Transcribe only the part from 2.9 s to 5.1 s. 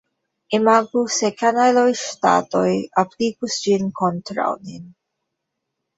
aplikus ĝin kontraŭ nin!